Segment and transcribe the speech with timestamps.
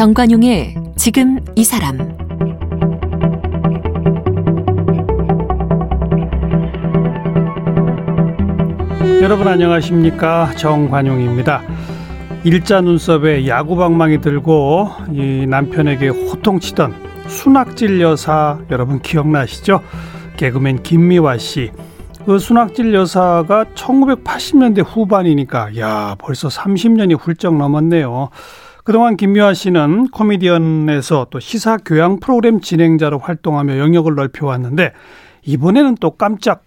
[0.00, 1.98] 정관용의 지금 이 사람
[9.20, 11.60] 여러분 안녕하십니까 정관용입니다.
[12.44, 16.94] 일자 눈썹에 야구방망이 들고 이 남편에게 호통치던
[17.28, 19.82] 순학질 여사 여러분 기억나시죠?
[20.38, 21.72] 개그맨 김미화 씨.
[22.24, 28.30] 그 순학질 여사가 1980년대 후반이니까 야 벌써 30년이 훌쩍 넘었네요.
[28.90, 34.94] 그동안 김미화 씨는 코미디언에서 또 시사 교양 프로그램 진행자로 활동하며 영역을 넓혀왔는데
[35.44, 36.64] 이번에는 또 깜짝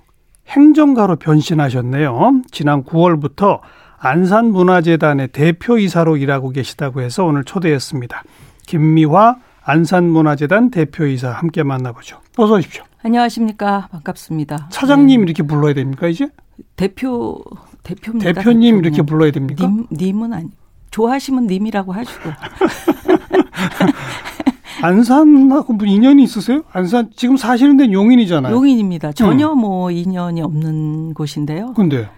[0.48, 2.44] 행정가로 변신하셨네요.
[2.50, 3.60] 지난 9월부터
[3.98, 8.24] 안산문화재단의 대표이사로 일하고 계시다고 해서 오늘 초대했습니다.
[8.68, 12.22] 김미화 안산문화재단 대표이사 함께 만나보죠.
[12.38, 12.86] 어서 오십시오.
[13.04, 13.90] 안녕하십니까.
[13.92, 14.70] 반갑습니다.
[14.72, 15.26] 차장님 네.
[15.26, 16.30] 이렇게 불러야 됩니까, 이제?
[16.78, 17.44] 대표,
[17.84, 18.32] 대표입니다.
[18.32, 19.68] 대표님 이렇게 불러야 됩니까?
[19.68, 20.63] 님, 님은 아니.
[20.94, 22.30] 좋아하시면 님이라고 하시고.
[24.82, 26.64] 안산하고 뭐 인연이 있으세요?
[26.72, 28.54] 안산 지금 사시는 데는 용인이잖아요.
[28.54, 29.14] 용인입니다.
[29.14, 29.60] 전혀 음.
[29.60, 31.74] 뭐 인연이 없는 곳인데요.
[31.74, 32.10] 근데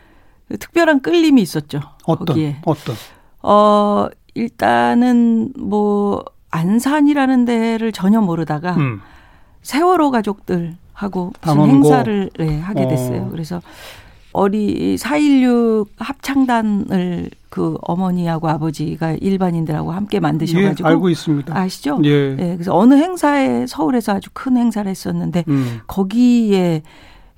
[0.59, 1.79] 특별한 끌림이 있었죠.
[2.05, 2.57] 어떤 거기에.
[2.65, 2.95] 어떤?
[3.41, 9.01] 어 일단은 뭐 안산이라는 데를 전혀 모르다가 음.
[9.61, 13.23] 세월호 가족들하고 무슨 행사를 네, 하게 됐어요.
[13.23, 13.29] 어.
[13.29, 13.61] 그래서
[14.35, 21.57] 어리 4.16 합창단을 그 어머니하고 아버지가 일반인들하고 함께 만드셔가지고 예, 알고 있습니다.
[21.57, 22.01] 아시죠?
[22.03, 22.09] 예.
[22.37, 22.53] 예.
[22.55, 25.79] 그래서 어느 행사에 서울에서 아주 큰 행사를 했었는데 음.
[25.87, 26.83] 거기에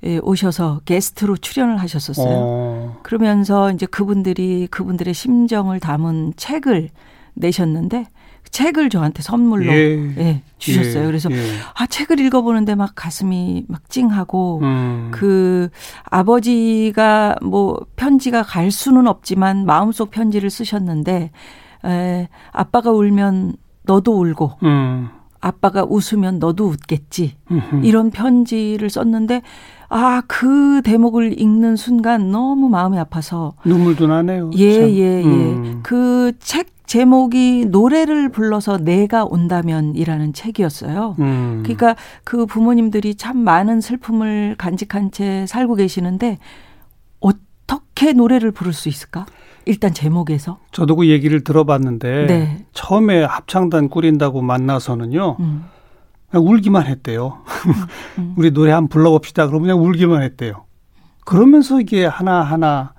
[0.04, 2.34] 예, 오셔서 게스트로 출연을 하셨었어요.
[2.36, 3.00] 어.
[3.04, 6.90] 그러면서 이제 그분들이 그분들의 심정을 담은 책을
[7.34, 8.06] 내셨는데
[8.50, 10.14] 책을 저한테 선물로 예.
[10.18, 11.02] 예 주셨어요.
[11.02, 11.06] 예.
[11.06, 11.36] 그래서 예.
[11.74, 15.08] 아 책을 읽어보는데 막 가슴이 막 찡하고 음.
[15.12, 15.68] 그
[16.04, 21.30] 아버지가 뭐 편지가 갈 수는 없지만 마음속 편지를 쓰셨는데
[21.84, 25.08] 에, 아빠가 울면 너도 울고 음.
[25.40, 27.84] 아빠가 웃으면 너도 웃겠지 음흠.
[27.84, 29.42] 이런 편지를 썼는데
[29.90, 34.50] 아, 그 대목을 읽는 순간 너무 마음이 아파서 눈물도 나네요.
[34.56, 34.90] 예, 참.
[34.90, 35.24] 예, 예.
[35.24, 35.80] 음.
[35.82, 41.16] 그책 제목이 노래를 불러서 내가 온다면이라는 책이었어요.
[41.18, 41.60] 음.
[41.62, 41.94] 그러니까
[42.24, 46.38] 그 부모님들이 참 많은 슬픔을 간직한 채 살고 계시는데
[47.20, 49.26] 어떻게 노래를 부를 수 있을까?
[49.66, 50.60] 일단 제목에서.
[50.72, 52.66] 저도 그 얘기를 들어봤는데 네.
[52.72, 55.36] 처음에 합창단 꾸린다고 만나서는요.
[55.40, 55.64] 음.
[56.30, 57.42] 그냥 울기만 했대요.
[57.66, 57.72] 음,
[58.18, 58.34] 음.
[58.38, 59.46] 우리 노래 한번 불러봅시다.
[59.46, 60.64] 그러면 그냥 울기만 했대요.
[61.26, 62.94] 그러면서 이게 하나하나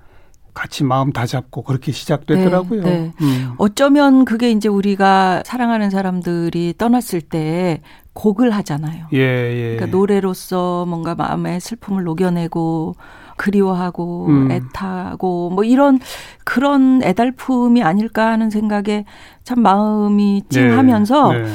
[0.54, 2.82] 같이 마음 다 잡고 그렇게 시작되더라고요.
[2.82, 3.12] 네, 네.
[3.20, 3.52] 음.
[3.58, 7.80] 어쩌면 그게 이제 우리가 사랑하는 사람들이 떠났을 때
[8.12, 9.06] 곡을 하잖아요.
[9.12, 9.76] 예, 예.
[9.76, 12.94] 그러니까 노래로서 뭔가 마음의 슬픔을 녹여내고
[13.36, 14.50] 그리워하고 음.
[14.50, 15.98] 애타고 뭐 이런
[16.44, 19.06] 그런 애달픔이 아닐까 하는 생각에
[19.44, 21.50] 참 마음이 찡하면서 네, 네.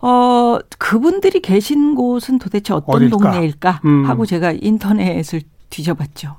[0.00, 3.16] 어 그분들이 계신 곳은 도대체 어떤 어딜까?
[3.16, 4.04] 동네일까 음.
[4.06, 6.36] 하고 제가 인터넷을 뒤져봤죠.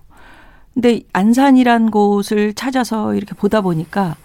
[0.80, 4.16] 근데 안산이란 곳을 찾아서 이렇게 보다 보니까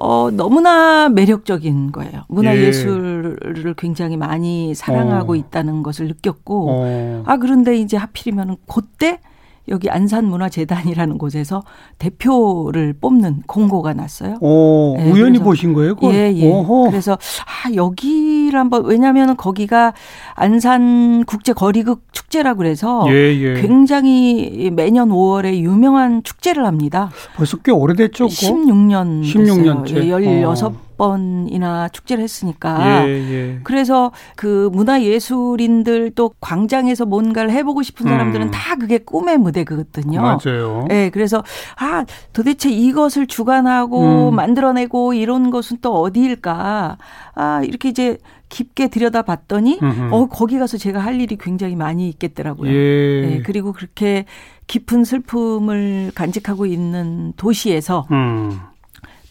[0.00, 2.24] 어, 너무나 매력적인 거예요.
[2.26, 3.74] 문화 예 술을 예.
[3.76, 5.36] 굉장히 많이 사랑하고 어.
[5.36, 7.22] 있다는 것을 느꼈고, 어.
[7.26, 9.20] 아, 그런데 이제 하필이면 그때
[9.68, 11.62] 여기 안산문화재단이라는 곳에서
[11.98, 14.36] 대표를 뽑는 공고가 났어요.
[14.40, 15.94] 오, 네, 우연히 보신 거예요?
[15.94, 16.14] 그걸?
[16.14, 16.48] 예, 예.
[16.48, 16.90] 오호.
[16.90, 19.92] 그래서 아 여기를 한번 왜냐하면 거기가
[20.34, 23.60] 안산 국제 거리극 축제라 그래서 예, 예.
[23.60, 27.10] 굉장히 매년 5월에 유명한 축제를 합니다.
[27.36, 28.26] 벌써 꽤 오래됐죠.
[28.26, 29.96] 16년 16년째.
[29.96, 30.91] 예, 16 어.
[31.02, 33.08] 번이나 축제를 했으니까.
[33.08, 33.60] 예, 예.
[33.64, 38.50] 그래서 그 문화예술인들 또 광장에서 뭔가를 해보고 싶은 사람들은 음.
[38.52, 40.20] 다 그게 꿈의 무대거든요.
[40.22, 40.86] 맞아요.
[40.90, 41.42] 예, 그래서
[41.76, 44.36] 아 도대체 이것을 주관하고 음.
[44.36, 46.98] 만들어내고 이런 것은 또 어디일까?
[47.34, 48.18] 아 이렇게 이제
[48.48, 49.80] 깊게 들여다봤더니
[50.12, 52.70] 어 거기 가서 제가 할 일이 굉장히 많이 있겠더라고요.
[52.70, 53.36] 예.
[53.36, 53.42] 예.
[53.44, 54.26] 그리고 그렇게
[54.68, 58.60] 깊은 슬픔을 간직하고 있는 도시에서 음.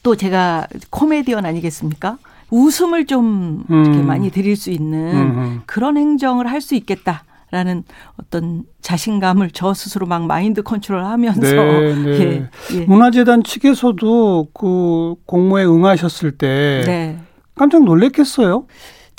[0.03, 2.17] 또 제가 코미디언 아니겠습니까?
[2.49, 3.85] 웃음을 좀 음.
[3.85, 7.23] 이렇게 많이 드릴 수 있는 음 그런 행정을 할 수 있겠다.
[7.53, 7.83] 라는
[8.17, 12.09] 어떤 자신감을 저 스스로 막 mind control 하면서 네, 네.
[12.71, 12.85] 예, 예.
[12.85, 17.19] 문화재단 측에서도 그 공모에 응하셨을 때 네.
[17.55, 18.67] 깜짝 놀랬겠어요.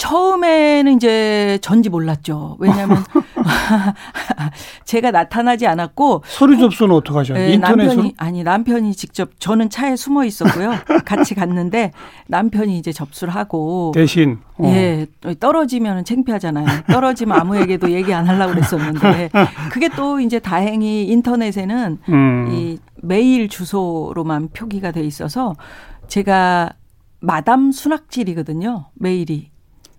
[0.02, 2.56] 처음에는 이제 전지 몰랐죠.
[2.58, 3.04] 왜냐하면
[4.84, 7.46] 제가 나타나지 않았고 서류 접수는 어떻게 하셨나요?
[7.46, 7.56] 네?
[7.56, 10.72] 남편이 아니 남편이 직접 저는 차에 숨어 있었고요.
[11.04, 11.92] 같이 갔는데
[12.26, 14.64] 남편이 이제 접수를 하고 대신 어.
[14.66, 15.06] 예
[15.38, 16.66] 떨어지면 창피하잖아요.
[16.88, 19.30] 떨어지면 아무에게도 얘기 안 하려고 그랬었는데
[19.70, 22.48] 그게 또 이제 다행히 인터넷에는 음.
[22.50, 25.54] 이 메일 주소로만 표기가 돼 있어서
[26.08, 26.72] 제가
[27.20, 28.86] 마담 순학질이거든요.
[28.94, 29.51] 메일이.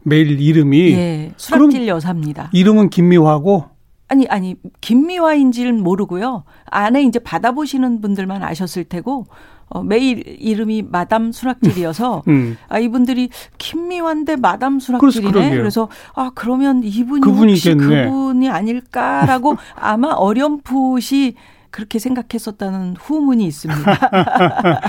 [0.03, 1.31] 메일 이름이 예.
[1.37, 2.49] 순학질 여사입니다.
[2.53, 3.65] 이름은 김미화고
[4.07, 6.43] 아니 아니 김미화인지는 모르고요.
[6.65, 9.25] 안에 이제 받아보시는 분들만 아셨을 테고
[9.69, 12.57] 어, 메일 이름이 마담 수락질이어서 음.
[12.69, 15.55] 아 이분들이 김미환대 마담 수락질이네.
[15.55, 21.35] 그래서 아 그러면 이분이 혹시 그분이 아닐까라고 아마 어렴풋이
[21.71, 23.99] 그렇게 생각했었다는 후문이 있습니다.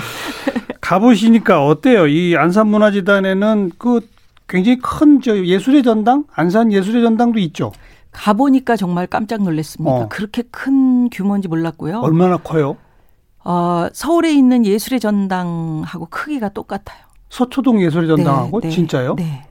[0.81, 2.05] 가보시니까 어때요?
[2.05, 4.01] 이 안산문화재단에는 그
[4.47, 7.71] 굉장히 큰 저 예술의 전당, 안산 예술의 전당도 있죠.
[8.11, 9.91] 가보니까 정말 깜짝 놀랐습니다.
[9.95, 10.07] 어.
[10.09, 11.99] 그렇게 큰 규모인지 몰랐고요.
[11.99, 12.77] 얼마나 커요?
[13.43, 16.99] 어, 서울에 있는 예술의 전당하고 크기가 똑같아요.
[17.29, 19.15] 서초동 예술의 전당하고 네, 네, 진짜요?
[19.15, 19.45] 네.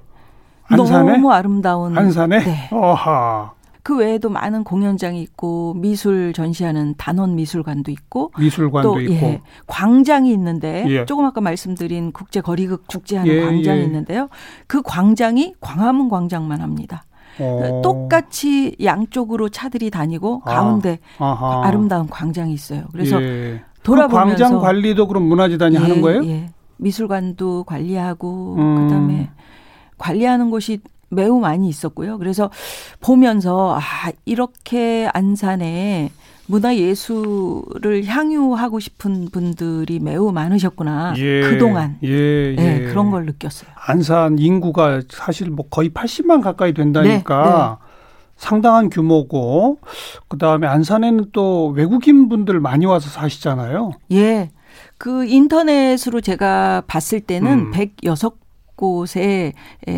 [0.67, 1.13] 안산에?
[1.13, 1.97] 너무 아름다운.
[1.99, 2.39] 안산에?
[2.43, 2.69] 네.
[2.73, 3.53] 어하.
[3.85, 10.33] 그 외에도 많은 공연장이 있고 미술 전시하는 단원 미술관도 있고 미술관도 또, 있고 예, 광장이
[10.33, 11.05] 있는데 예.
[11.05, 13.85] 조금 아까 말씀드린 국제 거리극 축제하는 예, 광장이 예.
[13.85, 14.31] 있는데요.
[14.67, 17.05] 그 광장이 광화문 광장만 합니다.
[17.39, 17.83] 어.
[17.85, 20.55] 똑같이 양쪽으로 차들이 다니고 아.
[20.55, 21.61] 가운데 아.
[21.65, 22.85] 아름다운 광장이 있어요.
[22.91, 23.61] 그래서 예.
[23.83, 26.25] 돌아보면서 그 광장 관리도 그럼 문화재단이 하는 예, 거예요?
[26.25, 26.49] 예.
[26.79, 28.89] 미술관도 관리하고 음.
[28.89, 29.31] 그다음에
[29.99, 30.81] 관리하는 곳이
[31.15, 32.19] 매우 많이 있었고요.
[32.19, 32.51] 그래서
[33.01, 36.11] 보면서 아 이렇게 안산에
[36.47, 41.15] 문화 예술을 향유하고 싶은 분들이 매우 많으셨구나.
[41.17, 41.97] 예, 그동안.
[42.05, 42.55] 예, 예.
[42.55, 43.71] 네, 그런 걸 느꼈어요.
[43.87, 47.95] 안산 인구가 사실 뭐 거의 80만 가까이 된다니까 네, 네.
[48.37, 49.79] 상당한 규모고
[50.29, 53.93] 그다음에 안산에는 또 외국인 분들 많이 와서 사시잖아요.
[54.13, 54.51] 예.
[54.99, 57.71] 그 인터넷으로 제가 봤을 때는 음.
[57.71, 58.44] 106
[58.77, 59.53] 곳의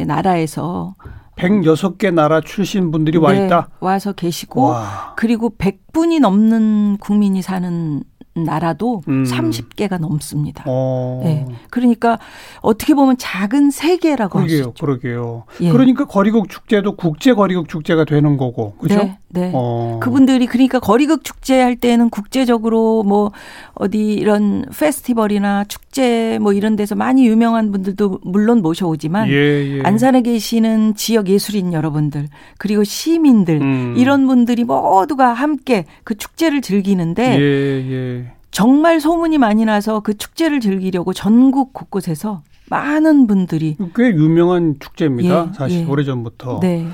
[0.06, 0.94] 나라에서
[1.36, 3.68] 106개 나라 출신 분들이 와 네, 있다.
[3.80, 5.14] 와서 계시고 와.
[5.16, 8.02] 그리고 100분이 넘는 국민이 사는
[8.44, 9.24] 나라도 음.
[9.24, 10.64] 30개가 넘습니다.
[10.66, 11.20] 어.
[11.24, 11.46] 네.
[11.70, 12.18] 그러니까
[12.60, 14.72] 어떻게 보면 작은 세계라고 할 수 있죠.
[14.74, 15.44] 그러게요.
[15.60, 15.70] 예.
[15.70, 18.74] 그러니까 거리극 축제도 국제 거리극 축제가 되는 거고.
[18.78, 19.02] 그렇죠?
[19.04, 19.18] 네.
[19.28, 19.50] 네.
[19.54, 19.98] 어.
[20.02, 23.32] 그분들이 그러니까 거리극 축제 할 때는 국제적으로 뭐
[23.74, 29.32] 어디 이런 페스티벌이나 축제 뭐 이런 데서 많이 유명한 분들도 물론 모셔오지만 예,
[29.78, 29.82] 예.
[29.82, 32.28] 안산에 계시는 지역 예술인 여러분들
[32.58, 33.94] 그리고 시민들 음.
[33.96, 38.25] 이런 분들이 모두가 함께 그 축제를 즐기는데 예, 예.
[38.50, 45.48] 정말 소문이 많이 나서 그 축제를 즐기려고 전국 곳곳에서 많은 분들이 꽤 유명한 축제입니다.
[45.50, 45.84] 예, 사실 예.
[45.84, 46.60] 오래전부터.
[46.60, 46.86] 네.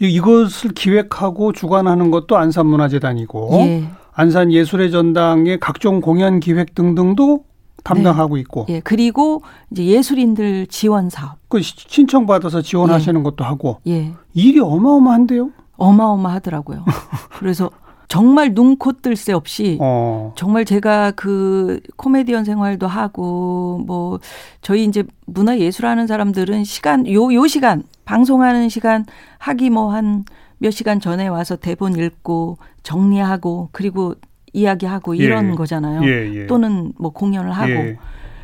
[0.00, 3.84] 이것을 기획하고 주관하는 것도 안산문화재단이고 예.
[4.12, 7.44] 안산 예술의 전당의 각종 공연 기획 등등도
[7.84, 8.40] 담당하고 네.
[8.40, 8.66] 있고.
[8.70, 8.80] 예.
[8.80, 11.36] 그리고 이제 예술인들 지원 사업.
[11.48, 13.22] 그 신청 받아서 지원하시는 예.
[13.22, 13.78] 것도 하고.
[13.86, 14.12] 예.
[14.34, 15.50] 일이 어마어마한데요?
[15.76, 16.84] 어마어마하더라고요.
[17.38, 17.70] 그래서
[18.14, 20.32] 정말 눈코 뜰 새 없이 어.
[20.36, 24.20] 정말 제가 그 코미디언 생활도 하고 뭐
[24.62, 29.04] 저희 이제 문화 예술하는 사람들은 시간 요요 요 시간 방송하는 시간
[29.38, 30.24] 하기 뭐 한
[30.58, 34.14] 몇 시간 전에 와서 대본 읽고 정리하고 그리고
[34.52, 35.24] 이야기하고 예.
[35.24, 35.54] 이런 예.
[35.54, 36.02] 거잖아요.
[36.04, 36.46] 예, 예.
[36.46, 37.70] 또는 뭐 공연을 하고.
[37.70, 37.98] 예.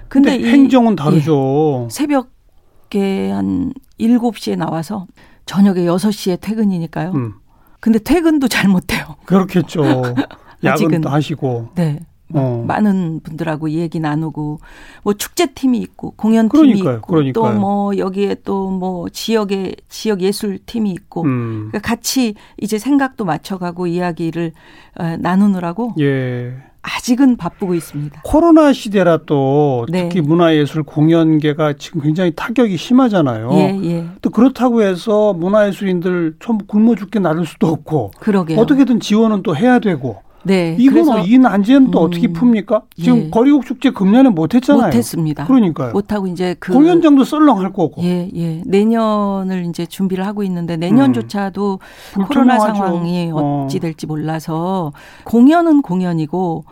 [0.09, 1.85] 근데, 근데 행정은 다르죠.
[1.85, 1.89] 예.
[1.91, 5.07] 새벽에 한 7시에 나와서
[5.47, 7.13] 저녁에 6시에 퇴근이니까요.
[7.13, 7.35] 음.
[7.81, 9.17] 근데 퇴근도 잘 못해요.
[9.25, 9.83] 그렇겠죠.
[10.63, 11.71] 야근도 하시고.
[11.75, 11.99] 네.
[12.33, 12.63] 어.
[12.65, 14.61] 많은 분들하고 얘기 나누고
[15.03, 20.61] 뭐 축제 팀이 있고 공연 팀이 있고 또 뭐 여기에 또 뭐 지역의 지역 예술
[20.65, 21.69] 팀이 있고 음.
[21.71, 24.53] 그러니까 같이 이제 생각도 맞춰가고 이야기를
[25.01, 26.55] 어, 나누느라고 예.
[26.83, 28.23] 아직은 바쁘고 있습니다.
[28.25, 30.03] 코로나 시대라 또 네.
[30.09, 33.51] 특히 문화예술 공연계가 지금 굉장히 타격이 심하잖아요.
[33.53, 34.07] 예, 예.
[34.23, 38.59] 또 그렇다고 해서 문화예술인들 전부 굶어 죽게 나를 수도 없고 그러게요.
[38.59, 40.77] 어떻게든 지원은 또 해야 되고 네.
[40.79, 42.83] 이건 이 난제는 또 음, 어떻게 풉니까?
[42.97, 43.31] 지금 예.
[43.31, 44.87] 거리곡 축제 금년에 못 했잖아요.
[44.87, 45.47] 못 했습니다.
[45.47, 45.93] 그러니까요.
[45.93, 48.03] 못 하고 이제 그 공연장도 썰렁할 거고.
[48.03, 48.63] 예, 예.
[48.65, 51.79] 내년을 이제 준비를 하고 있는데 내년조차도
[52.19, 52.25] 음.
[52.25, 53.65] 코로나 상황이 어.
[53.67, 54.93] 어찌 될지 몰라서
[55.25, 56.65] 공연은 공연이고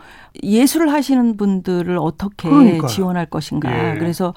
[0.43, 2.87] 예술을 하시는 분들을 어떻게 그러니까요.
[2.87, 3.93] 지원할 것인가.
[3.93, 3.97] 예.
[3.97, 4.33] 그래서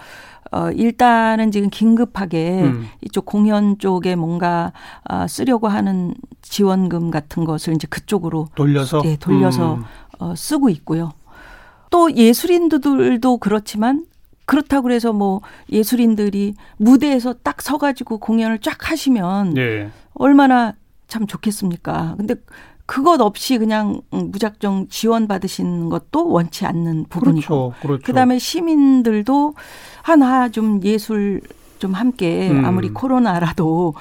[0.52, 2.86] 어, 일단은 지금 긴급하게 음.
[3.00, 4.72] 이쪽 공연 쪽에 뭔가
[5.04, 9.84] 아, 쓰려고 하는 지원금 같은 것을 이제 그쪽으로 돌려서 예, 돌려서 음.
[10.18, 11.12] 어, 쓰고 있고요.
[11.90, 14.06] 또 예술인들도 그렇지만
[14.44, 15.40] 그렇다고 그래서 뭐
[15.70, 19.90] 예술인들이 무대에서 딱 서가지고 공연을 쫙 하시면 네.
[20.14, 20.74] 얼마나
[21.08, 22.14] 참 좋겠습니까?
[22.18, 22.34] 근데
[22.86, 27.74] 그것 없이 그냥 무작정 지원 받으신 것도 원치 않는 부분이고 그렇죠.
[27.80, 28.02] 그렇죠.
[28.04, 29.54] 그다음에 시민들도
[30.02, 31.40] 하나 좀 예술
[31.78, 32.64] 좀 함께 음.
[32.64, 33.94] 아무리 코로나라도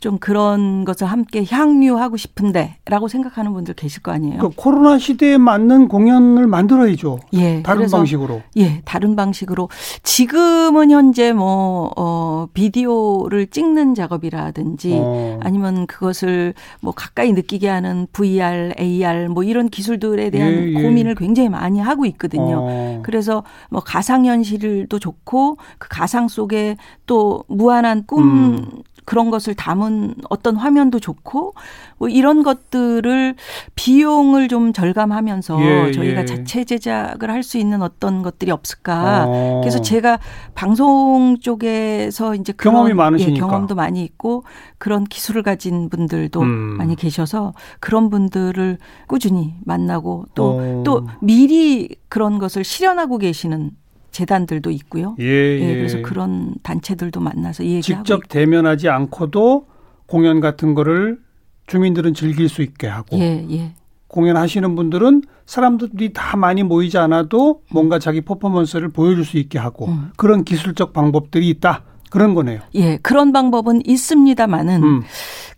[0.00, 4.38] 좀 그런 것을 함께 향유하고 싶은데라고 생각하는 분들 계실 거 아니에요.
[4.38, 7.18] 그 코로나 시대에 맞는 공연을 만들어야죠.
[7.34, 8.42] 예, 다른 그래서, 방식으로.
[8.56, 9.68] 예, 다른 방식으로.
[10.04, 15.40] 지금은 현재 뭐 어, 비디오를 찍는 작업이라든지 어.
[15.42, 20.82] 아니면 그것을 뭐 가까이 느끼게 하는 VR, AR 뭐 이런 기술들에 대한 예, 예.
[20.82, 22.60] 고민을 굉장히 많이 하고 있거든요.
[22.62, 23.02] 어.
[23.02, 26.76] 그래서 뭐 가상현실도 좋고 그 가상 속에
[27.06, 28.70] 또 무한한 꿈 음.
[29.08, 31.54] 그런 것을 담은 어떤 화면도 좋고
[31.96, 33.36] 뭐 이런 것들을
[33.74, 36.24] 비용을 좀 절감하면서 예, 저희가 예.
[36.26, 39.24] 자체 제작을 할 수 있는 어떤 것들이 없을까.
[39.26, 39.60] 어.
[39.62, 40.18] 그래서 제가
[40.54, 44.44] 방송 쪽에서 이제 그런 경험이 많으시니까 예, 경험도 많이 있고
[44.76, 46.48] 그런 기술을 가진 분들도 음.
[46.76, 50.82] 많이 계셔서 그런 분들을 꾸준히 만나고 또또 어.
[50.84, 53.70] 또 미리 그런 것을 실현하고 계시는
[54.18, 55.14] 재단들도 있고요.
[55.20, 55.60] 예, 예.
[55.60, 58.28] 예, 그래서 그런 단체들도 만나서 얘기하고 직접 있고.
[58.28, 59.66] 대면하지 않고도
[60.06, 61.20] 공연 같은 거를
[61.68, 63.74] 주민들은 즐길 수 있게 하고 예, 예.
[64.08, 70.10] 공연하시는 분들은 사람들이 다 많이 모이지 않아도 뭔가 자기 퍼포먼스를 보여줄 수 있게 하고 음.
[70.16, 71.84] 그런 기술적 방법들이 있다.
[72.10, 72.60] 그런 거네요.
[72.74, 75.02] 예, 그런 방법은 있습니다만은 음.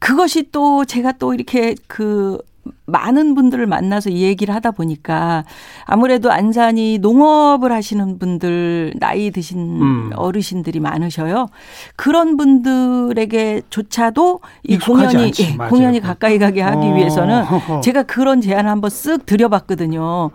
[0.00, 2.38] 그것이 또 제가 또 이렇게 그
[2.86, 5.44] 많은 분들을 만나서 이 얘기를 하다 보니까
[5.84, 10.10] 아무래도 안산이 농업을 하시는 분들 나이 드신 음.
[10.14, 11.48] 어르신들이 많으셔요.
[11.96, 16.96] 그런 분들에게조차도 이 공연이 예, 공연이 가까이 가게 하기 어.
[16.96, 17.44] 위해서는
[17.82, 20.30] 제가 그런 제안을 한번 쓱 드려봤거든요.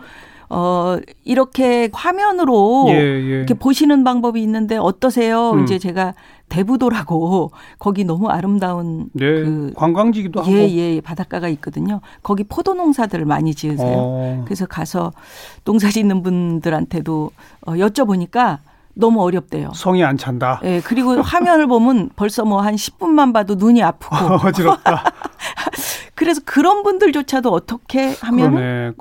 [0.50, 3.38] 어, 이렇게 화면으로 예, 예.
[3.38, 5.52] 이렇게 보시는 방법이 있는데 어떠세요?
[5.52, 5.64] 음.
[5.64, 6.14] 이제 제가
[6.50, 12.02] 대부도라고 거기 너무 아름다운 네, 그 관광지기도 예, 하고 예, 바닷가가 있거든요.
[12.24, 13.96] 거기 포도 농사들을 많이 지으세요.
[13.98, 14.42] 어.
[14.46, 15.12] 그래서 가서
[15.64, 17.32] 농사 짓는 분들한테도
[17.68, 18.60] 어, 여쭤보니까
[18.94, 19.72] 너무 어렵대요.
[19.74, 20.62] 성이 안 찬다.
[20.64, 24.16] 예, 그리고 화면을 보면 벌써 뭐 한 10분만 봐도 눈이 아프고
[24.48, 25.04] 어지럽다.
[26.26, 28.56] 그래서 그런 분들조차도 어떻게 하면.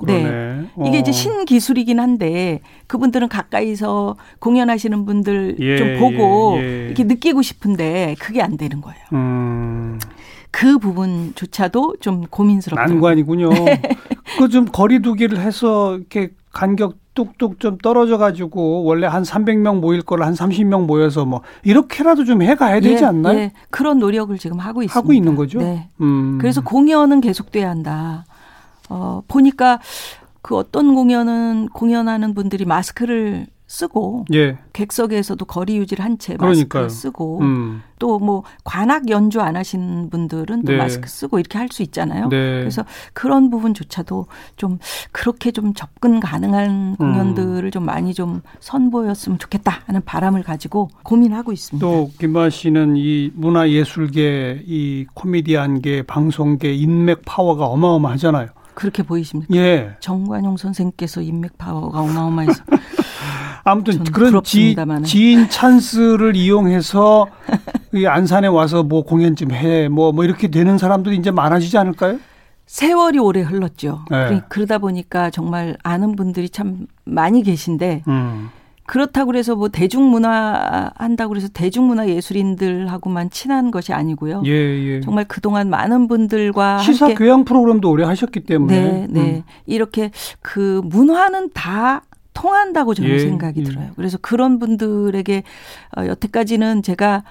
[0.05, 0.69] 네.
[0.75, 0.85] 어.
[0.87, 6.85] 이게 이제 신기술이긴 한데 그분들은 가까이서 공연하시는 분들 예, 좀 보고 예, 예.
[6.85, 8.99] 이렇게 느끼고 싶은데 그게 안 되는 거예요.
[9.13, 9.99] 음.
[10.51, 12.85] 그 부분조차도 좀 고민스럽다.
[12.85, 13.49] 난관이군요.
[14.37, 20.25] 그 좀 거리두기를 해서 이렇게 간격 뚝뚝 좀 떨어져 가지고 원래 한 300명 모일 거를
[20.25, 23.39] 한 30명 모여서 뭐 이렇게라도 좀 해가야 되지 예, 않나요?
[23.39, 24.99] 예, 그런 노력을 지금 하고 있습니다.
[24.99, 25.59] 하고 있는 거죠.
[25.59, 25.89] 네.
[26.01, 26.37] 음.
[26.39, 28.25] 그래서 공연은 계속돼야 한다.
[28.89, 29.79] 어, 보니까
[30.41, 34.57] 그 어떤 공연은 공연하는 분들이 마스크를 쓰고 예.
[34.73, 37.81] 객석에서도 거리 유지를 한 채 마스크를 쓰고 음.
[37.99, 40.77] 또뭐 관악 연주 안 하신 분들은 또 네.
[40.77, 42.29] 마스크 쓰고 이렇게 할 수 있잖아요.
[42.29, 42.59] 네.
[42.59, 44.77] 그래서 그런 부분조차도 좀
[45.11, 47.71] 그렇게 좀 접근 가능한 공연들을 음.
[47.71, 51.85] 좀 많이 좀 선보였으면 좋겠다 하는 바람을 가지고 고민하고 있습니다.
[51.85, 58.47] 또 김아 씨는 이 문화 예술계, 이 코미디안계, 방송계 인맥 파워가 어마어마하잖아요.
[58.75, 59.55] 그렇게 보이십니까?
[59.55, 59.95] 예.
[60.01, 62.61] 정관용 선생께서 인맥 파워가 어마어마해서
[63.67, 67.27] 아무튼 그런 지, 지인 찬스를 이용해서
[67.95, 72.19] 이 안산에 와서 뭐 공연 좀 해, 뭐, 뭐 이렇게 되는 사람들이 이제 많아지지 않을까요?
[72.67, 74.05] 세월이 오래 흘렀죠.
[74.11, 74.41] 네.
[74.49, 78.49] 그러다 보니까 정말 아는 분들이 참 많이 계신데, 음.
[78.85, 84.43] 그렇다고 그래서 뭐 대중문화 한다고 그래서 대중문화 예술인들하고만 친한 것이 아니고요.
[84.45, 85.01] 예, 예.
[85.01, 89.19] 정말 그동안 많은 분들과 시사 교양 프로그램도 오래 하셨기 때문에 네, 네.
[89.37, 89.43] 음.
[89.65, 90.11] 이렇게
[90.43, 92.03] 그 문화는 다
[92.35, 93.63] 통한다고 저는 예, 생각이 예.
[93.63, 93.89] 들어요.
[93.95, 95.41] 그래서 그런 분들에게
[95.97, 97.23] 어, 여태까지는 제가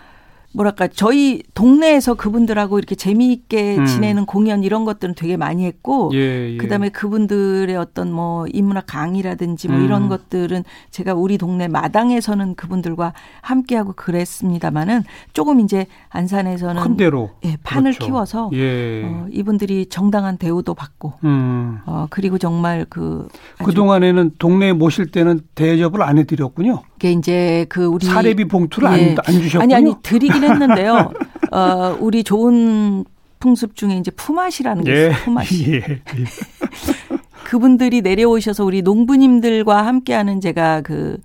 [0.54, 3.86] 뭐랄까 저희 동네에서 그분들하고 이렇게 재미있게 음.
[3.86, 6.56] 지내는 공연 이런 것들은 되게 많이 했고 예, 예.
[6.56, 9.84] 그다음에 그분들의 어떤 뭐 인문학 강의라든지 뭐 음.
[9.84, 17.30] 이런 것들은 제가 우리 동네 마당에서는 그분들과 함께 하고 그랬습니다마는 조금 이제 안산에서는 큰 대로
[17.44, 18.06] 예, 판을 그렇죠.
[18.06, 19.02] 키워서 예.
[19.04, 21.78] 어, 이분들이 정당한 대우도 받고 음.
[21.84, 23.26] 어, 그리고 정말 그
[23.64, 26.82] 그동안에는 동네에 모실 때는 대접을 안 해드렸군요.
[26.92, 29.16] 그게 이제 그 우리 사례비 봉투를 안, 예.
[29.26, 29.62] 안 주셨군요.
[29.62, 31.12] 아니 아니 드리 긴 했는데요.
[31.52, 33.04] 어, 우리 좋은
[33.40, 34.96] 풍습 중에 이제 품앗이라는 게 예.
[35.08, 35.12] 있어요.
[35.24, 35.64] 품앗이.
[35.68, 35.74] 예.
[35.80, 36.00] 예.
[37.44, 41.18] 그분들이 내려오셔서 우리 농부님들과 함께하는 제가 그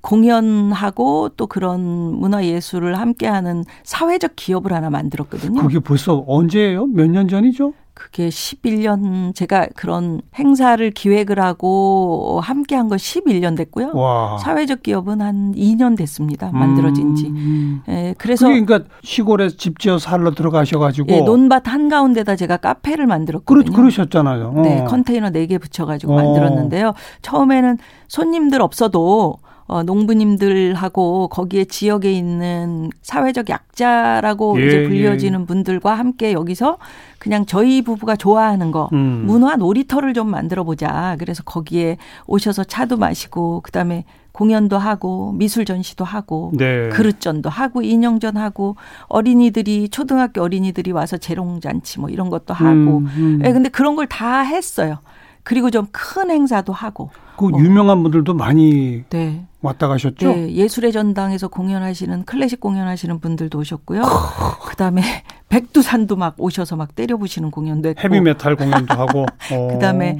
[0.00, 5.62] 공연하고 또 그런 문화 예술을 함께하는 사회적 기업을 하나 만들었거든요.
[5.62, 6.86] 그게 벌써 언제예요?
[6.86, 7.72] 몇 년 전이죠?
[7.98, 13.92] 그게 11년 제가 그런 행사를 기획을 하고 함께 한 건 11년 됐고요.
[13.94, 14.36] 와.
[14.38, 16.52] 사회적 기업은 한 2년 됐습니다.
[16.52, 17.26] 만들어진 지.
[17.28, 17.80] 음.
[17.88, 23.64] 예, 그래서 그러니까 시골에 집 지어 살러 들어가셔 가지고 예, 논밭 한가운데다 제가 카페를 만들었거든요.
[23.64, 24.52] 그러, 그러셨잖아요.
[24.56, 24.60] 어.
[24.62, 26.16] 네, 컨테이너 4개 붙여 가지고 어.
[26.16, 26.92] 만들었는데요.
[27.22, 35.44] 처음에는 손님들 없어도 어, 농부님들하고 거기에 지역에 있는 사회적 약자라고 예, 이제 불려지는 예.
[35.46, 36.78] 분들과 함께 여기서
[37.18, 39.24] 그냥 저희 부부가 좋아하는 거 음.
[39.26, 41.16] 문화 놀이터를 좀 만들어 보자.
[41.18, 41.96] 그래서 거기에
[42.26, 46.90] 오셔서 차도 마시고 그다음에 공연도 하고 미술 전시도 하고 네.
[46.90, 48.76] 그릇전도 하고 인형전 하고
[49.08, 52.68] 어린이들이 초등학교 어린이들이 와서 재롱 잔치 뭐 이런 것도 하고.
[52.98, 53.38] 음, 음.
[53.42, 54.98] 네, 근데 그런 걸 다 했어요.
[55.46, 57.10] 그리고 좀 큰 행사도 하고.
[57.36, 57.60] 그 뭐.
[57.60, 59.44] 유명한 분들도 많이 네.
[59.62, 60.34] 왔다 가셨죠?
[60.34, 64.02] 네, 예술의 전당에서 공연하시는 클래식 공연하시는 분들도 오셨고요.
[64.66, 65.02] 그다음에
[65.48, 69.26] 백두산도 막 오셔서 막 때려부시는 공연도 했고 헤비메탈 공연도 하고
[69.70, 70.18] 그다음에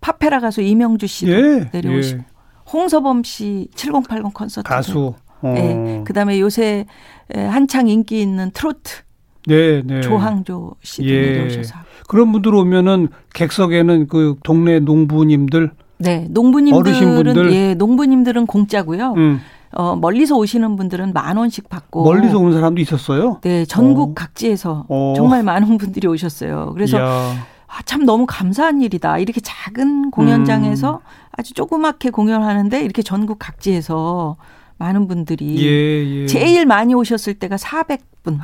[0.00, 2.24] 파페라 가수 이명주 씨도 예, 내려오시고 예.
[2.72, 5.48] 홍서범 씨 7080 콘서트 가수 어.
[5.52, 6.02] 네.
[6.06, 6.86] 그다음에 요새
[7.34, 9.02] 한창 인기 있는 트로트
[9.46, 10.00] 네, 네.
[10.00, 11.20] 조항조 씨도 예.
[11.20, 11.74] 내려오셔서
[12.08, 17.52] 그런 분들 오면은 객석에는 그 동네 농부님들 네, 농부님들은 어르신분들?
[17.52, 19.14] 예, 농부님들은 공짜고요.
[19.16, 19.40] 음.
[19.72, 23.40] 어, 멀리서 오시는 분들은 만 원씩 받고 멀리서 온 사람도 있었어요?
[23.42, 24.14] 네, 전국 어.
[24.14, 25.14] 각지에서 어.
[25.16, 26.72] 정말 많은 분들이 오셨어요.
[26.74, 29.18] 그래서 아, 참 너무 감사한 일이다.
[29.18, 30.98] 이렇게 작은 공연장에서 음.
[31.32, 34.36] 아주 조그맣게 공연하는데 이렇게 전국 각지에서
[34.78, 36.26] 많은 분들이 예, 예.
[36.26, 38.38] 제일 많이 오셨을 때가 400분.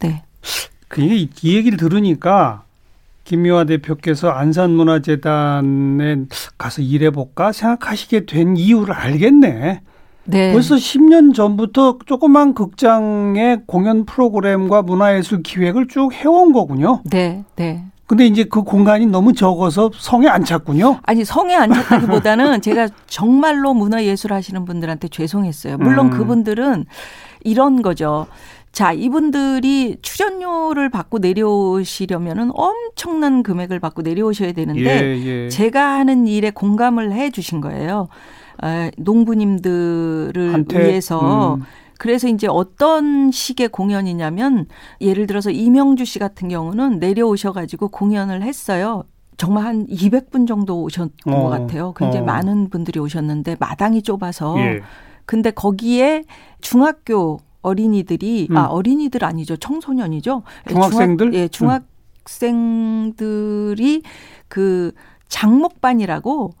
[0.00, 0.22] 네.
[0.88, 2.62] 그이 이 얘기를 들으니까
[3.24, 6.16] 김미화 대표께서 안산문화재단에
[6.56, 9.80] 가서 일해볼까 생각하시게 된 이유를 알겠네.
[10.28, 10.52] 네.
[10.52, 17.02] 벌써 10년 전부터 조그만 극장의 공연 프로그램과 문화예술 기획을 쭉 해온 거군요.
[17.04, 17.84] 네, 네.
[18.06, 21.00] 근데 이제 그 공간이 너무 적어서 성에 안 찼군요.
[21.02, 25.78] 아니 성에 안 찼다기보다는 제가 정말로 문화예술 하시는 분들한테 죄송했어요.
[25.78, 26.10] 물론 음.
[26.10, 26.84] 그분들은
[27.42, 28.26] 이런 거죠.
[28.76, 35.48] 자, 이분들이 출연료를 받고 내려오시려면은 엄청난 금액을 받고 내려오셔야 되는데 예, 예.
[35.48, 38.08] 제가 하는 일에 공감을 해 주신 거예요.
[38.58, 40.78] 아, 농부님들을 한테?
[40.78, 41.62] 위해서 음.
[41.96, 44.66] 그래서 이제 어떤 식의 공연이냐면
[45.00, 49.04] 예를 들어서 이명주 씨 같은 경우는 내려오셔 가지고 공연을 했어요.
[49.38, 51.94] 정말 한 200분 정도 오셨던 어, 것 같아요.
[51.96, 52.26] 굉장히 어.
[52.26, 54.82] 많은 분들이 오셨는데 마당이 좁아서 예.
[55.24, 56.24] 근데 거기에
[56.60, 58.56] 중학교 어린이들이 음.
[58.56, 61.48] 아 어린이들 아니죠 청소년이죠 중학생들 중학, 예
[62.26, 64.02] 중학생들이
[64.48, 64.92] 그
[65.28, 66.54] 장목반이라고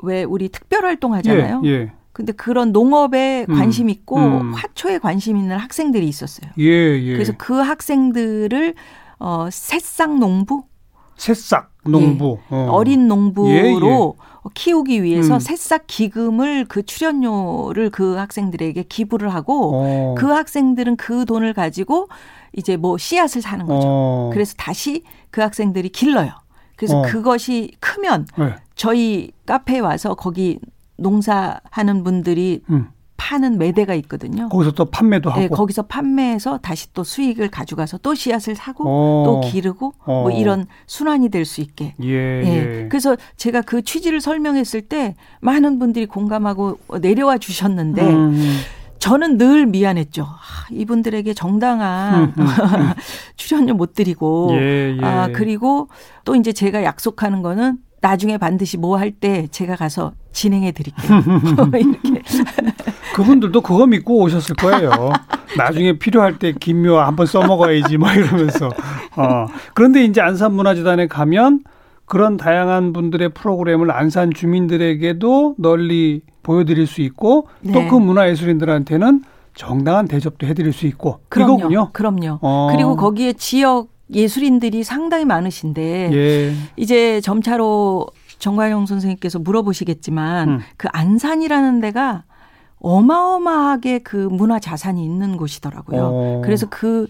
[0.00, 1.62] 왜 우리 특별 활동하잖아요.
[1.64, 1.92] 예, 예.
[2.12, 3.54] 근데 그런 농업에 음.
[3.54, 4.52] 관심 있고 음.
[4.52, 6.50] 화초에 관심 있는 학생들이 있었어요.
[6.58, 7.12] 예, 예.
[7.12, 8.74] 그래서 그 학생들을
[9.20, 10.64] 어 새싹 농부
[11.16, 12.56] 새싹 농부 예.
[12.56, 12.82] 어.
[12.84, 14.28] 린 농부로 예, 예.
[14.54, 15.40] 키우기 위해서 음.
[15.40, 20.14] 새싹 기금을 그 출연료를 그 학생들에게 기부를 하고 어.
[20.16, 22.08] 그 학생들은 그 돈을 가지고
[22.56, 23.86] 이제 뭐 씨앗을 사는 거죠.
[23.86, 24.30] 어.
[24.32, 26.32] 그래서 다시 그 학생들이 길러요.
[26.76, 27.02] 그래서 어.
[27.02, 28.54] 그것이 크면 네.
[28.74, 30.58] 저희 카페에 와서 거기
[30.96, 32.88] 농사하는 분들이 음.
[33.18, 34.48] 파는 매대가 있거든요.
[34.48, 35.40] 거기서 또 판매도 하고.
[35.40, 39.24] 네, 거기서 판매해서 다시 또 수익을 가져가서 또 씨앗을 사고 어.
[39.26, 40.22] 또 기르고 어.
[40.22, 41.94] 뭐 이런 순환이 될 수 있게.
[42.02, 42.46] 예, 예.
[42.84, 42.88] 예.
[42.88, 48.58] 그래서 제가 그 취지를 설명했을 때 많은 분들이 공감하고 내려와 주셨는데 음.
[48.98, 50.22] 저는 늘 미안했죠.
[50.24, 52.46] 아, 이분들에게 정당한 음, 음, 음.
[53.36, 55.04] 출연료 못 드리고 예, 예.
[55.04, 55.88] 아 그리고
[56.24, 61.18] 또 이제 제가 약속하는 거는 나중에 반드시 뭐 할 때 제가 가서 진행해 드릴게요.
[61.74, 62.22] 이렇게.
[63.14, 64.90] 그분들도 그거 믿고 오셨을 거예요.
[65.56, 68.68] 나중에 필요할 때 김묘 한번 써먹어야지 뭐 이러면서.
[69.16, 69.46] 어.
[69.74, 71.62] 그런데 이제 안산문화재단에 가면
[72.04, 77.72] 그런 다양한 분들의 프로그램을 안산 주민들에게도 널리 보여드릴 수 있고 네.
[77.72, 81.58] 또그 문화예술인들한테는 정당한 대접도 해드릴 수 있고 그럼요.
[81.58, 81.90] 이거군요.
[81.92, 82.38] 그럼요.
[82.42, 82.68] 어.
[82.72, 86.54] 그리고 거기에 지역 예술인들이 상당히 많으신데 예.
[86.76, 88.06] 이제 점차로
[88.38, 90.60] 정관용 선생님께서 물어보시겠지만 음.
[90.76, 92.24] 그 안산이라는 데가
[92.80, 96.00] 어마어마하게 그 문화 자산이 있는 곳이더라고요.
[96.00, 96.42] 어.
[96.44, 97.08] 그래서 그,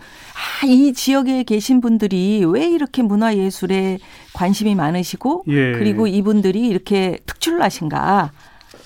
[0.62, 3.98] 아, 이 지역에 계신 분들이 왜 이렇게 문화 예술에
[4.32, 5.72] 관심이 많으시고, 예.
[5.72, 8.32] 그리고 이분들이 이렇게 특출나신가,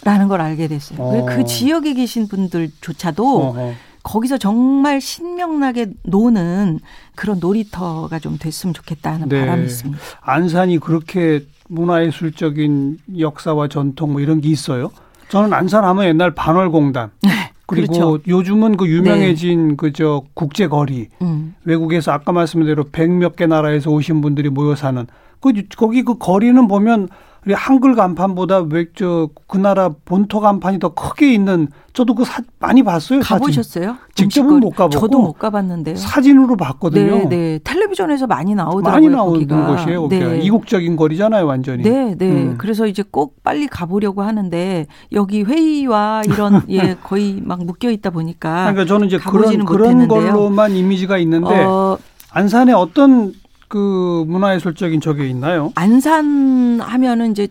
[0.04, 1.00] 라는 걸 알게 됐어요.
[1.00, 1.26] 어.
[1.26, 3.72] 그 지역에 계신 분들조차도 어허.
[4.02, 6.80] 거기서 정말 신명나게 노는
[7.14, 9.40] 그런 놀이터가 좀 됐으면 좋겠다 하는 네.
[9.40, 10.00] 바람이 있습니다.
[10.20, 14.90] 안산이 그렇게 문화예술적인 역사와 전통 뭐 이런 게 있어요?
[15.28, 17.10] 저는 안산 하면 옛날 반월공단.
[17.22, 17.30] 네,
[17.66, 18.18] 그리고 그렇죠.
[18.26, 19.76] 요즘은 그 유명해진 네.
[19.76, 21.08] 그저 국제거리.
[21.22, 21.54] 음.
[21.64, 25.06] 외국에서 아까 말씀드린 대로 백몇 개 나라에서 오신 분들이 모여 사는
[25.40, 27.08] 그 거기 그 거리는 보면
[27.44, 33.18] 우리 한글 간판보다 왜저그 나라 본토 간판이 더 크게 있는 저도 그 사, 많이 봤어요.
[33.20, 33.96] 가보셨어요?
[34.14, 35.96] 직접은 못 가보고 저도 못 가봤는데요.
[35.96, 37.28] 사진으로 봤거든요.
[37.28, 37.58] 네, 네.
[37.64, 38.92] 텔레비전에서 많이 나오더라고요.
[38.92, 39.66] 많이 나오는 거기가.
[39.66, 40.02] 곳이에요.
[40.02, 40.28] 거기가.
[40.28, 40.38] 네.
[40.38, 41.82] 이국적인 거리잖아요, 완전히.
[41.82, 42.30] 네, 네.
[42.30, 42.54] 음.
[42.58, 48.70] 그래서 이제 꼭 빨리 가보려고 하는데 여기 회의와 이런 예 거의 막 묶여 있다 보니까.
[48.70, 51.98] 그러니까 저는 이제 그런 그런 걸로만 이미지가 있는데 어,
[52.30, 53.34] 안산에 어떤
[53.72, 55.72] 그 문화예술적인 적이 있나요?
[55.76, 57.48] 안산 하면은 이제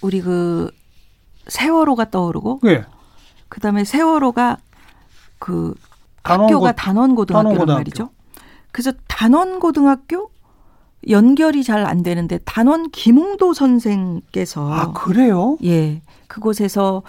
[0.00, 0.68] 우리 그
[1.46, 2.82] 세월호가 떠오르고 네.
[3.48, 4.56] 그다음에 세월호가
[5.38, 5.76] 그
[6.24, 7.78] 단원고, 학교가 단원고등학교란 단원고등학교.
[7.78, 8.10] 말이죠.
[8.72, 10.30] 그래서 단원고등학교
[11.08, 15.56] 연결이 잘 안 되는데 단원 김웅도 선생께서 아 그래요?
[15.62, 16.02] 예.
[16.26, 17.04] 그곳에서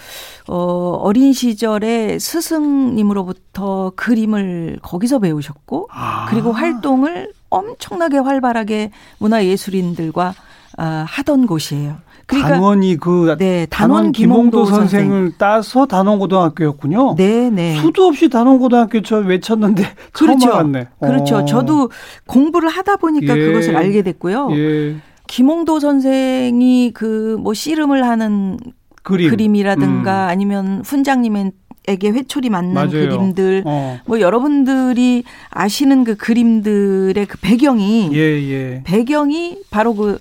[0.47, 0.55] 어
[1.01, 6.27] 어린 시절에 스승님으로부터 그림을 거기서 배우셨고 아.
[6.29, 10.33] 그리고 활동을 엄청나게 활발하게 문화예술인들과
[10.77, 11.97] 아, 하던 곳이에요.
[12.25, 15.33] 그러니까 단원이 그 네, 단원 김홍도 선생을 선생.
[15.39, 17.15] 따서 단원고등학교였군요.
[17.15, 17.75] 네, 네.
[17.81, 19.83] 수도 없이 단원고등학교 저 외쳤는데
[20.13, 20.53] 그렇죠.
[20.53, 20.88] 알았네.
[20.99, 21.38] 그렇죠.
[21.38, 21.45] 어.
[21.45, 21.89] 저도
[22.27, 23.41] 공부를 하다 보니까 예.
[23.47, 24.49] 그것을 알게 됐고요.
[24.51, 24.97] 예.
[25.27, 28.57] 김홍도 선생이 그 뭐 씨름을 하는
[29.03, 29.55] 그림.
[29.55, 30.29] 이라든가 음.
[30.29, 31.51] 아니면 훈장님의
[31.89, 32.89] 에게 회초리 맞는 맞아요.
[32.89, 33.99] 그림들 어.
[34.06, 38.82] 뭐 여러분들이 아시는 그 그림들의 그 배경이 예, 예.
[38.86, 40.19] 배경이 바로 그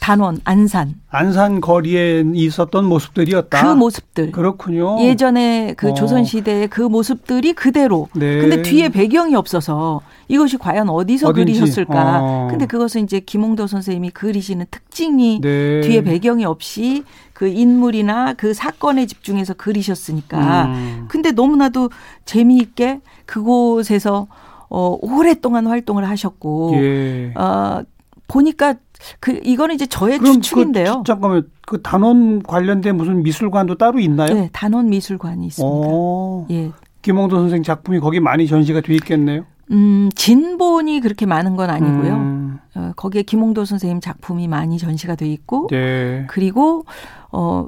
[0.00, 0.94] 단원, 안산.
[1.10, 3.62] 안산 거리에 있었던 모습들이었다.
[3.62, 4.32] 그 모습들.
[4.32, 5.02] 그렇군요.
[5.02, 5.94] 예전에 그 어.
[5.94, 8.08] 조선 시대의 그 모습들이 그대로.
[8.14, 8.38] 네.
[8.38, 11.52] 근데 뒤에 배경이 없어서 이것이 과연 어디서 어딘지.
[11.52, 12.20] 그리셨을까.
[12.22, 12.48] 어.
[12.48, 15.80] 근데 그것은 이제 김홍도 선생님이 그리시는 특징이 네.
[15.82, 17.02] 뒤에 배경이 없이
[17.38, 20.64] 그 인물이나 그 사건에 집중해서 그리셨으니까.
[20.64, 21.04] 음.
[21.06, 21.88] 근데 너무나도
[22.24, 24.26] 재미있게 그곳에서
[24.68, 27.32] 어, 오랫동안 활동을 하셨고, 예.
[27.36, 27.84] 어,
[28.26, 28.74] 보니까
[29.20, 30.98] 그 이거는 이제 저의 그럼 추측인데요.
[30.98, 34.34] 그, 잠깐만 그 단원 관련된 무슨 미술관도 따로 있나요?
[34.34, 35.64] 네, 단원 미술관이 있습니다.
[35.64, 36.72] 오, 예.
[37.02, 39.44] 김홍도 선생 작품이 거기 많이 전시가 돼 있겠네요.
[39.70, 42.14] 음, 진본이 그렇게 많은 건 아니고요.
[42.14, 42.58] 음.
[42.74, 46.26] 어, 거기에 김홍도 선생님 작품이 많이 전시가 돼 있고, 네.
[46.28, 46.84] 그리고
[47.30, 47.66] 어,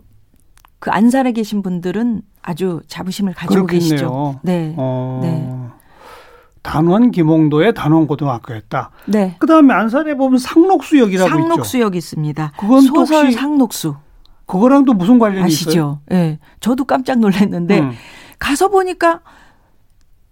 [0.79, 3.91] 그 안산에 계신 분들은 아주 자부심을 가지고 그렇겠네요.
[3.91, 4.41] 계시죠.
[4.43, 4.75] 네.
[4.79, 5.21] 어.
[5.23, 5.71] 네.
[6.63, 8.91] 단원 김홍도의 단원 고등학교였다.
[9.07, 9.37] 네.
[9.39, 11.49] 그다음에 안산에 보면 상록수역이라고 상록수역 있죠.
[11.49, 12.53] 상록수역 있습니다.
[12.59, 13.97] 그건 소설 상록수.
[14.47, 15.71] 그거랑 또 무슨 관련이 아시죠?
[15.71, 16.01] 있어요?
[16.11, 16.15] 예.
[16.15, 16.39] 네.
[16.61, 17.93] 저도 깜짝 놀랐는데 음.
[18.39, 19.21] 가서 보니까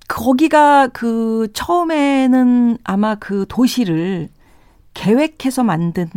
[0.09, 4.29] 거기가 그 처음에는 아마 그 도시를
[4.95, 6.09] 계획해서 만든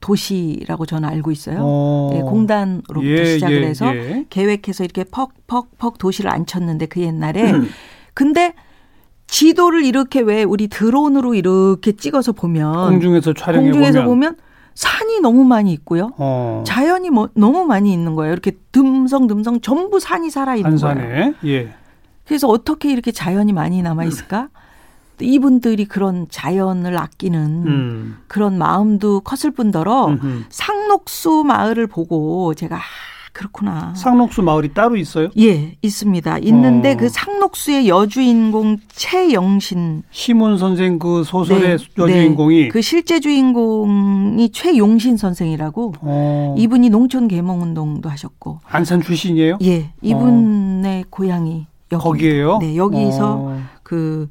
[0.00, 1.58] 도시라고 저는 알고 있어요.
[1.60, 2.10] 어.
[2.12, 4.26] 네, 공단으로부터 예, 시작을 예, 해서 예.
[4.30, 7.68] 계획해서 이렇게 퍽퍽퍽 도시를 앉혔는데 그 옛날에 음.
[8.14, 8.54] 근데
[9.26, 14.36] 지도를 이렇게 왜 우리 드론으로 이렇게 찍어서 보면 공중에서 촬영해 공중에서 보면, 보면
[14.74, 16.12] 산이 너무 많이 있고요.
[16.18, 16.62] 어.
[16.66, 18.32] 자연이 뭐 너무 많이 있는 거예요.
[18.32, 21.34] 이렇게 듬성듬성 전부 산이 살아 있는 거예요.
[21.46, 21.74] 예.
[22.26, 24.48] 그래서 어떻게 이렇게 자연이 많이 남아 있을까?
[25.20, 28.18] 이분들이 그런 자연을 아끼는 음.
[28.26, 30.44] 그런 마음도 컸을 뿐더러 음흠.
[30.50, 32.78] 상록수 마을을 보고 제가
[33.32, 33.94] 그렇구나.
[33.94, 35.28] 상록수 마을이 따로 있어요?
[35.38, 36.38] 예, 있습니다.
[36.38, 36.96] 있는데 어.
[36.96, 42.68] 그 상록수의 여주인공 최영신 시문 선생 그 소설의 네, 여주인공이 네.
[42.68, 46.54] 그 실제 주인공이 최용신 선생이라고 어.
[46.56, 49.58] 이분이 농촌 계몽 운동도 하셨고 안산 출신이에요?
[49.62, 51.04] 예, 이분의 어.
[51.10, 52.58] 고향이 여기 거기에요?
[52.58, 53.62] 네, 여기서 어.
[53.82, 54.28] 그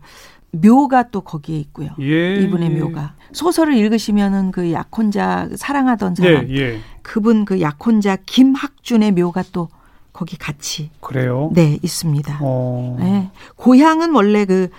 [0.52, 1.90] 묘가 또 거기에 있고요.
[2.00, 2.80] 예, 이분의 예.
[2.80, 3.14] 묘가.
[3.34, 6.80] 소설을 읽으시면은 그 약혼자 사랑하던 사람 네, 예.
[7.02, 9.70] 그분 그 약혼자 김학준의 묘가 또
[10.14, 11.52] 거기 같이 그래요?
[11.54, 12.40] 네 있습니다.
[12.42, 12.98] 어.
[13.00, 13.32] 네.
[13.58, 14.70] 고향은 원래 그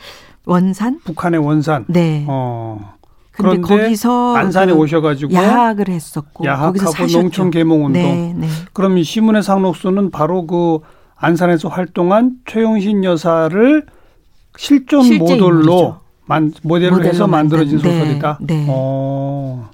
[0.46, 1.84] 원산 북한의 원산.
[1.88, 2.24] 네.
[2.28, 2.94] 어.
[3.32, 7.92] 근데 거기서 안산에 그 오셔가지고 야학을 했었고 야학하고 농촌 계몽 운동.
[7.92, 8.48] 네, 네.
[8.72, 10.78] 그럼 이 시문의 상록수는 바로 그
[11.16, 13.87] 안산에서 활동한 최용신 여사를
[14.57, 18.38] 실존 모델로 만, 모델로 해서 만들어진 네, 소설이다.
[18.42, 18.66] 네.
[18.68, 19.70] 어,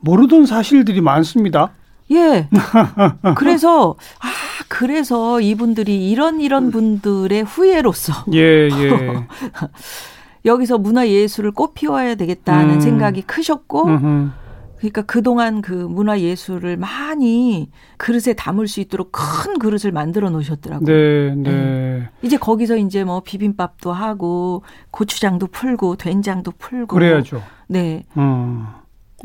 [0.00, 1.70] 모르던 사실들이 많습니다.
[2.10, 2.48] 예.
[3.36, 4.28] 그래서 아
[4.68, 9.26] 그래서 이분들이 이런 이런 분들의 후예로서 예 예.
[10.46, 12.80] 여기서 문화 예술을 꽃 피워야 되겠다는 음.
[12.80, 14.30] 생각이 크셨고 음흠.
[14.78, 20.86] 그러니까 그동안 그 문화 예술을 많이 그릇에 담을 수 있도록 큰 그릇을 만들어 놓으셨더라고요.
[20.86, 22.08] 네, 네, 네.
[22.22, 27.42] 이제 거기서 이제 뭐 비빔밥도 하고 고추장도 풀고 된장도 풀고 그래야죠.
[27.68, 28.04] 네.
[28.16, 28.66] 음.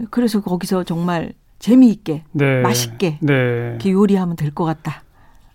[0.09, 2.61] 그래서 거기서 정말 재미있게 네.
[2.61, 3.33] 맛있게 네.
[3.69, 5.03] 이렇게 요리하면 될 것 같다.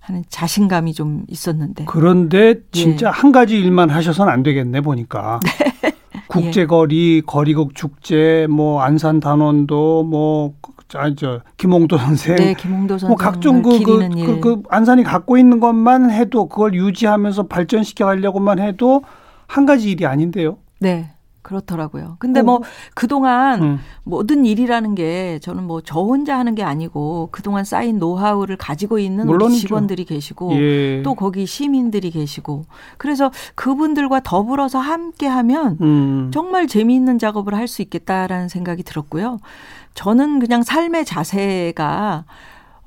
[0.01, 1.85] 하는 자신감이 좀 있었는데.
[1.87, 3.11] 그런데 진짜 예.
[3.11, 5.39] 한 가지 일만 하셔서는 안 되겠네 보니까.
[5.83, 5.88] 네.
[6.29, 7.21] 국제거리, 예.
[7.21, 14.09] 거리국 축제, 뭐 안산 단원도 뭐저 김홍도 선생, 네, 김홍도 선생, 뭐 각종 그, 그,
[14.09, 19.03] 그, 그 안산이 갖고 있는 것만 해도 그걸 유지하면서 발전시켜 가려고만 해도
[19.47, 20.59] 한 가지 일이 아닌데요.
[20.79, 21.11] 네.
[21.49, 22.17] 그렇더라고요.
[22.19, 22.43] 근데 어.
[22.43, 22.61] 뭐
[22.95, 23.79] 그동안 음.
[24.05, 29.27] 모든 일이라는 게 저는 뭐 저 혼자 하는 게 아니고 그동안 쌓인 노하우를 가지고 있는
[29.27, 31.03] 물론 직원들이 계시고 예.
[31.03, 32.67] 또 거기 시민들이 계시고
[32.99, 36.31] 그래서 그분들과 더불어서 함께 하면 음.
[36.35, 39.39] 정말 재미있는 작업을 할 수 있겠다라는 생각이 들었고요.
[39.95, 42.25] 저는 그냥 삶의 자세가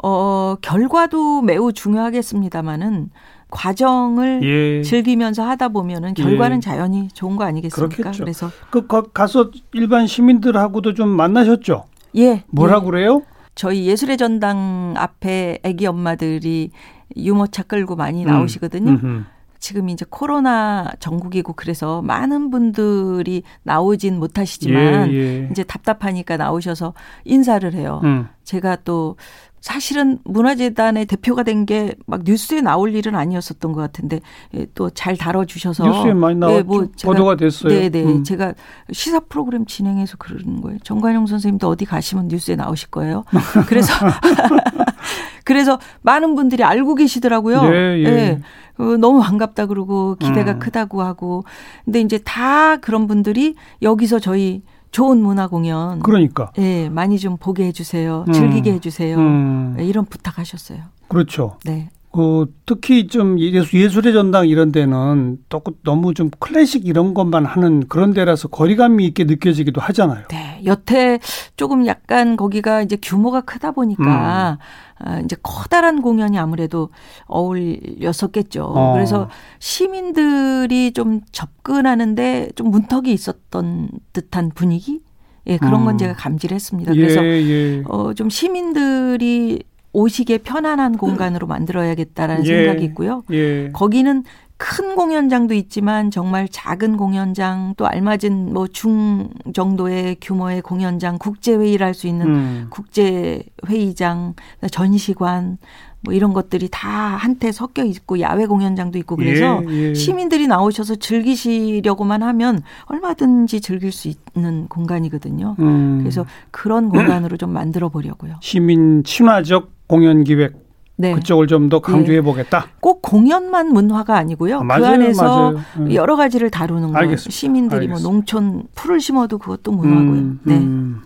[0.04, 3.10] 어 결과도 매우 중요하겠습니다마는
[3.52, 4.82] 과정을 예.
[4.82, 6.60] 즐기면서 하다 보면은 결과는 예.
[6.62, 7.96] 자연히 좋은 거 아니겠습니까?
[7.96, 8.24] 그렇겠죠.
[8.24, 11.86] 그래서 그 가서 일반 시민들하고도 좀 만나셨죠?
[12.16, 12.44] 예.
[12.48, 12.86] 뭐라 예.
[12.86, 13.22] 그래요?
[13.54, 16.72] 저희 예술의 전당 앞에 아기 엄마들이
[17.16, 18.28] 유모차 끌고 많이 음.
[18.28, 18.92] 나오시거든요.
[19.04, 19.26] 음.
[19.60, 25.48] 지금 이제 코로나 전국이고 그래서 많은 분들이 나오진 못하시지만 예, 예.
[25.52, 28.02] 이제 답답하니까 나오셔서 인사를 해요.
[28.04, 28.28] 음.
[28.44, 29.18] 제가 또
[29.62, 34.20] 사실은 문화재단의 대표가 된 게 막 뉴스에 나올 일은 아니었었던 것 같은데
[34.56, 36.58] 예, 또잘 다뤄주셔서 뉴스에 많이 나왔죠.
[36.58, 37.72] 예, 뭐 보도가 됐어요.
[37.72, 38.04] 네네 네.
[38.04, 38.24] 음.
[38.24, 38.54] 제가
[38.92, 40.80] 시사 프로그램 진행해서 그러는 거예요.
[40.84, 43.24] 정관용 선생님도 어디 가시면 뉴스에 나오실 거예요.
[43.68, 43.94] 그래서
[45.44, 47.62] 그래서 많은 분들이 알고 계시더라고요.
[47.66, 48.06] 예, 예.
[48.06, 48.40] 예.
[48.78, 50.60] 어, 너무 반갑다 그러고 기대가 음.
[50.60, 51.44] 크다고 하고
[51.86, 56.00] 근데 이제 다 그런 분들이 여기서 저희 좋은 문화 공연.
[56.02, 56.52] 그러니까.
[56.58, 58.26] 예, 많이 좀 보게 해주세요.
[58.28, 58.34] 음.
[58.34, 59.18] 즐기게 해주세요.
[59.18, 59.76] 음.
[59.80, 60.80] 예, 이런 부탁하셨어요.
[61.08, 61.58] 그렇죠.
[61.66, 61.90] 네.
[62.12, 67.88] 그 특히 좀 예술 의 전당 이런 데는 또 너무 좀 클래식 이런 것만 하는
[67.88, 70.26] 그런 데라서 거리감이 있게 느껴지기도 하잖아요.
[70.30, 70.62] 네.
[70.66, 71.20] 여태
[71.56, 74.58] 조금 약간 거기가 이제 규모가 크다 보니까
[75.02, 75.08] 음.
[75.08, 76.90] 아, 이제 커다란 공연이 아무래도
[77.28, 78.66] 어울렸었겠죠.
[78.66, 78.94] 어.
[78.94, 85.02] 그래서 시민들이 좀 접근하는데 좀 문턱이 있었던 듯한 분위기?
[85.48, 85.98] 예, 그런 건 음.
[85.98, 86.94] 제가 감지를 했습니다.
[86.94, 87.84] 그래서 예, 예.
[87.88, 93.24] 어, 좀 시민들이 오시게 편안한 공간으로 만들어야겠다라는 예, 생각이 있고요.
[93.32, 93.70] 예.
[93.74, 94.24] 거기는
[94.58, 101.88] 큰 공연장도 있지만 정말 작은 공연장 또 알맞은 뭐 중 정도의 규모의 공연장 국제 회의를
[101.88, 102.68] 할 수 있는 음.
[102.70, 104.36] 국제 회의장
[104.72, 105.58] 전시관
[106.04, 109.94] 뭐 이런 것들이 다 한테 섞여 있고 야외 공연장도 있고 그래서 예, 예.
[109.96, 115.56] 시민들이 나오셔서 즐기시려고만 하면 얼마든지 즐길 수 있는 공간이거든요.
[115.60, 116.00] 음.
[116.00, 118.36] 그래서 그런 공간으로 좀 만들어 보려고요.
[118.42, 120.54] 시민 친화적 공연 기획
[120.96, 121.14] 네.
[121.14, 122.22] 그쪽을 좀 더 강조해 네.
[122.22, 122.68] 보겠다.
[122.80, 124.60] 꼭 공연만 문화가 아니고요.
[124.60, 125.60] 아, 맞아요, 그 안에서 맞아요.
[125.80, 125.94] 음.
[125.94, 127.16] 여러 가지를 다루는 거.
[127.18, 128.10] 시민들이 뭐 알겠습니다.
[128.10, 130.12] 뭐 농촌 풀을 심어도 그것도 문화고요.
[130.12, 130.58] 음, 네.
[130.58, 131.02] 음.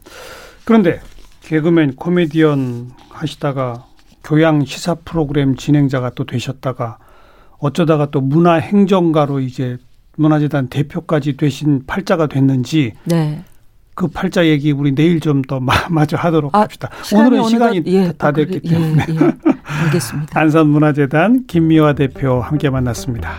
[0.65, 0.99] 그런데
[1.41, 3.85] 개그맨 코미디언 하시다가
[4.23, 6.97] 교양 시사 프로그램 진행자가 또 되셨다가
[7.59, 9.77] 어쩌다가 또 문화 행정가로 이제
[10.17, 13.43] 문화재단 대표까지 되신 팔자가 됐는지 네.
[13.95, 16.89] 그 팔자 얘기 우리 내일 좀 더 마저 하도록 아, 합시다.
[17.13, 19.05] 오늘은 시간이 예, 다 됐기 때문에.
[19.10, 19.34] 예, 예.
[19.86, 20.38] 알겠습니다.
[20.39, 23.38] 안산문화재단 김미화 대표 함께 만났습니다.